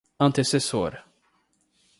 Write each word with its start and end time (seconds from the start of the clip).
antecessor 0.27 0.97